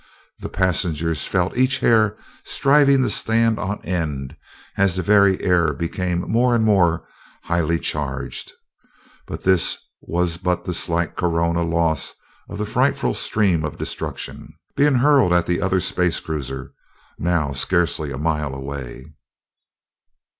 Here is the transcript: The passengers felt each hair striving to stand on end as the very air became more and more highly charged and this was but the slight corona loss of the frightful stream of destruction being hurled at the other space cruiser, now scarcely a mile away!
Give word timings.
The 0.39 0.49
passengers 0.49 1.27
felt 1.27 1.55
each 1.55 1.77
hair 1.77 2.17
striving 2.43 3.03
to 3.03 3.09
stand 3.11 3.59
on 3.59 3.79
end 3.85 4.35
as 4.75 4.95
the 4.95 5.03
very 5.03 5.39
air 5.43 5.73
became 5.73 6.21
more 6.21 6.55
and 6.55 6.65
more 6.65 7.07
highly 7.43 7.77
charged 7.77 8.51
and 9.29 9.37
this 9.41 9.77
was 10.01 10.37
but 10.37 10.65
the 10.65 10.73
slight 10.73 11.15
corona 11.15 11.61
loss 11.61 12.15
of 12.49 12.57
the 12.57 12.65
frightful 12.65 13.13
stream 13.13 13.63
of 13.63 13.77
destruction 13.77 14.51
being 14.75 14.95
hurled 14.95 15.33
at 15.33 15.45
the 15.45 15.61
other 15.61 15.79
space 15.79 16.19
cruiser, 16.19 16.73
now 17.19 17.51
scarcely 17.51 18.11
a 18.11 18.17
mile 18.17 18.55
away! 18.55 19.05